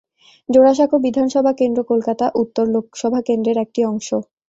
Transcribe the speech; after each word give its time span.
জোড়াসাঁকো 0.49 0.95
বিধানসভা 1.05 1.51
কেন্দ্র 1.59 1.79
কলকাতা 1.91 2.25
উত্তর 2.41 2.65
লোকসভা 2.75 3.19
কেন্দ্রের 3.27 3.57
একটি 3.65 3.81
অংশ। 3.85 4.07